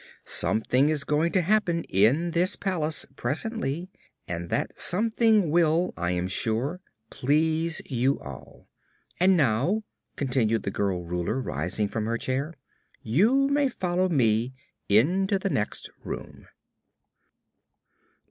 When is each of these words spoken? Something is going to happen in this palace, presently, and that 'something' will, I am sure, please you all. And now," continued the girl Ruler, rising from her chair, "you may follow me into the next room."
Something 0.25 0.89
is 0.89 1.03
going 1.03 1.31
to 1.33 1.43
happen 1.43 1.83
in 1.83 2.31
this 2.31 2.55
palace, 2.55 3.05
presently, 3.15 3.87
and 4.27 4.49
that 4.49 4.79
'something' 4.79 5.51
will, 5.51 5.93
I 5.95 6.09
am 6.09 6.27
sure, 6.27 6.81
please 7.11 7.83
you 7.85 8.19
all. 8.19 8.67
And 9.19 9.37
now," 9.37 9.83
continued 10.15 10.63
the 10.63 10.71
girl 10.71 11.05
Ruler, 11.05 11.39
rising 11.39 11.87
from 11.87 12.07
her 12.07 12.17
chair, 12.17 12.55
"you 13.03 13.47
may 13.49 13.67
follow 13.69 14.09
me 14.09 14.55
into 14.89 15.37
the 15.37 15.51
next 15.51 15.87
room." 16.03 16.47